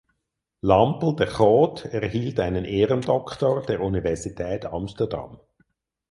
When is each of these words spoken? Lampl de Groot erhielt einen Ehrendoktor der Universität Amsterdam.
Lampl 0.59 1.15
de 1.15 1.25
Groot 1.27 1.81
erhielt 1.85 2.39
einen 2.39 2.65
Ehrendoktor 2.65 3.61
der 3.61 3.81
Universität 3.81 4.65
Amsterdam. 4.65 5.39